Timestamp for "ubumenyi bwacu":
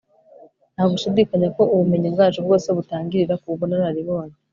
1.73-2.39